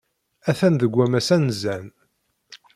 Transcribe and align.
Atan 0.49 0.73
deg 0.81 0.93
wammas 0.97 1.29
anezzan. 1.35 1.85